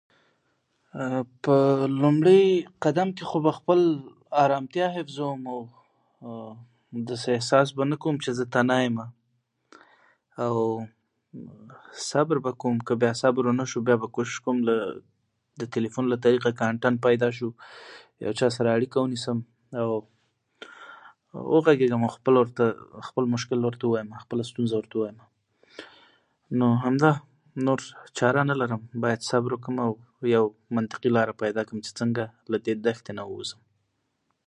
په 1.43 1.55
لومړي 2.01 2.43
قدم 2.83 3.09
کې 3.15 3.23
خو 3.29 3.37
به 3.45 3.51
خپل 3.57 3.79
ارامتیا 4.43 4.87
حفظ 4.95 5.15
وم 5.21 5.43
او 5.53 5.59
داسې 7.09 7.27
احساس 7.37 7.67
به 7.77 7.83
نه 7.91 7.95
کوم 8.03 8.15
چې 8.23 8.29
زه 8.37 8.45
تنا 8.53 8.77
یمه 8.85 9.05
صبر 12.09 12.35
به 12.45 12.49
او 12.53 12.59
کوم 12.61 12.75
که 12.87 12.93
بیا 13.01 13.11
صبر 13.21 13.43
ونشو 13.47 13.79
بیا 13.87 13.95
به 14.01 14.07
کوشش 14.15 14.37
کوم 14.45 14.57
له 14.67 14.75
د 15.61 15.63
تلیفون 15.75 16.05
له 16.11 16.17
طریقه 16.25 16.49
که 16.57 16.63
آنتن 16.71 16.95
پیدا 17.07 17.29
شو 17.37 17.47
یو 18.23 18.31
چا 18.39 18.47
سره 18.55 18.67
اړیکه 18.77 18.97
ونیسم 19.03 19.37
وغږېږم 21.53 22.03
خپل 22.15 22.35
خپل 23.07 23.23
مشکل 23.35 23.59
ورته 23.63 23.83
ووایم 23.85 24.09
خپله 24.23 24.43
ستونزه 24.49 24.75
ورته 24.77 24.95
ووایم 24.97 25.17
نو 26.59 26.67
همدا 26.85 27.11
نور 27.65 27.79
چاره 28.19 28.41
نه 28.49 28.55
لرم 28.61 28.81
باید 29.03 29.21
صبر 29.29 29.49
وکړم 29.55 29.77
یو 30.35 30.45
منطقی 30.77 31.09
لاره 31.15 31.33
پیدا 31.43 31.61
کړم 31.67 31.79
چې 31.85 31.91
څنگه 31.99 32.25
د 32.51 32.69
دښتې 32.87 33.11
نه 33.19 33.23
وځوم 33.33 33.61